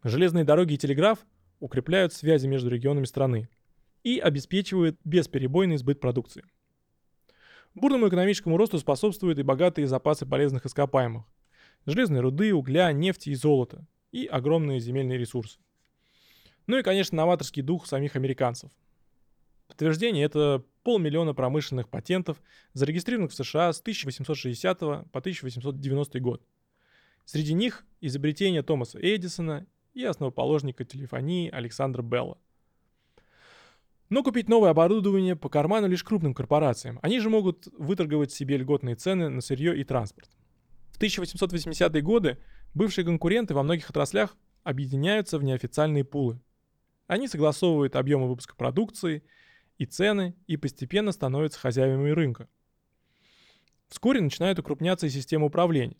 Железные 0.03 0.45
дороги 0.45 0.73
и 0.73 0.77
телеграф 0.77 1.19
укрепляют 1.59 2.13
связи 2.13 2.47
между 2.47 2.69
регионами 2.69 3.05
страны 3.05 3.49
и 4.03 4.17
обеспечивают 4.19 4.97
бесперебойный 5.03 5.77
сбыт 5.77 5.99
продукции. 5.99 6.43
Бурному 7.75 8.07
экономическому 8.07 8.57
росту 8.57 8.79
способствуют 8.79 9.37
и 9.39 9.43
богатые 9.43 9.87
запасы 9.87 10.25
полезных 10.25 10.65
ископаемых, 10.65 11.25
железной 11.85 12.21
руды, 12.21 12.53
угля, 12.53 12.91
нефти 12.91 13.29
и 13.29 13.35
золота, 13.35 13.85
и 14.11 14.25
огромные 14.25 14.79
земельные 14.79 15.17
ресурсы. 15.17 15.59
Ну 16.67 16.77
и, 16.77 16.83
конечно, 16.83 17.15
новаторский 17.15 17.61
дух 17.61 17.85
самих 17.85 18.15
американцев. 18.15 18.71
Подтверждение– 19.67 20.25
это 20.25 20.63
полмиллиона 20.83 21.33
промышленных 21.33 21.89
патентов, 21.89 22.41
зарегистрированных 22.73 23.31
в 23.31 23.35
США 23.35 23.71
с 23.71 23.79
1860 23.79 24.79
по 24.79 25.19
1890 25.19 26.19
год. 26.19 26.45
Среди 27.25 27.53
них 27.53 27.85
изобретение 28.01 28.63
Томаса 28.63 28.99
Эдисона 28.99 29.65
и 29.93 30.03
основоположника 30.03 30.83
телефонии 30.83 31.49
Александра 31.49 32.01
Белла. 32.01 32.37
Но 34.09 34.23
купить 34.23 34.49
новое 34.49 34.71
оборудование 34.71 35.37
по 35.37 35.47
карману 35.47 35.87
лишь 35.87 36.03
крупным 36.03 36.33
корпорациям. 36.33 36.99
Они 37.01 37.19
же 37.21 37.29
могут 37.29 37.67
выторговать 37.77 38.33
себе 38.33 38.57
льготные 38.57 38.95
цены 38.95 39.29
на 39.29 39.39
сырье 39.39 39.79
и 39.79 39.85
транспорт. 39.85 40.29
В 41.01 41.03
1880-е 41.03 42.01
годы 42.01 42.37
бывшие 42.73 43.03
конкуренты 43.03 43.53
во 43.53 43.63
многих 43.63 43.89
отраслях 43.89 44.37
объединяются 44.63 45.39
в 45.39 45.43
неофициальные 45.43 46.05
пулы. 46.05 46.39
Они 47.07 47.27
согласовывают 47.27 47.95
объемы 47.95 48.27
выпуска 48.27 48.55
продукции– 48.55 49.23
и 49.81 49.85
цены 49.87 50.35
и 50.45 50.57
постепенно 50.57 51.11
становятся 51.11 51.59
хозяевами 51.59 52.11
рынка. 52.11 52.47
Вскоре 53.87 54.21
начинают 54.21 54.59
укрупняться 54.59 55.07
и 55.07 55.09
системы 55.09 55.47
управления. 55.47 55.97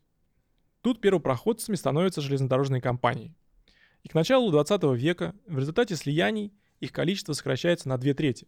Тут 0.81 1.01
первопроходцами 1.01 1.75
становятся 1.75 2.21
железнодорожные 2.21 2.79
компании. 2.79 3.33
И 4.03 4.07
к 4.07 4.13
началу 4.13 4.51
20 4.51 4.83
века 4.95 5.33
в 5.47 5.57
результате 5.57 5.95
слияний 5.95 6.53
их 6.79 6.91
количество 6.91 7.33
сокращается 7.33 7.89
на 7.89 7.97
две 7.97 8.13
трети. 8.13 8.47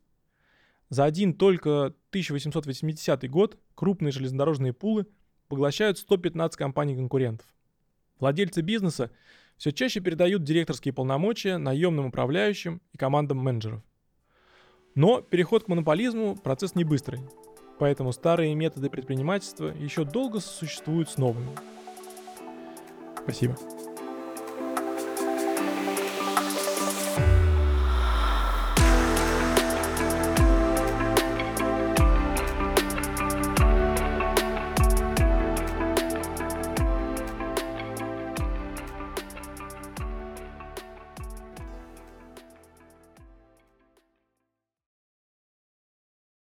За 0.90 1.04
один 1.04 1.34
только 1.34 1.96
1880 2.10 3.28
год 3.28 3.60
крупные 3.74 4.12
железнодорожные 4.12 4.72
пулы 4.72 5.08
поглощают 5.54 6.00
115 6.00 6.58
компаний-конкурентов. 6.58 7.46
Владельцы 8.20 8.62
бизнеса 8.62 9.12
все 9.56 9.72
чаще 9.72 10.00
передают 10.00 10.44
директорские 10.44 10.96
полномочия 10.96 11.58
наемным 11.58 12.08
управляющим 12.08 12.82
и 12.92 12.98
командам 12.98 13.38
менеджеров. 13.38 13.84
Но 14.96 15.22
переход 15.22 15.66
к 15.66 15.68
монополизму– 15.68 16.36
процесс 16.44 16.74
не 16.74 16.84
быстрый, 16.84 17.20
поэтому 17.78 18.12
старые 18.14 18.56
методы 18.56 18.90
предпринимательства 18.90 19.68
еще 19.68 20.06
долго 20.06 20.40
существуют 20.40 21.10
с 21.10 21.18
новыми. 21.18 21.50
Спасибо. 23.22 23.56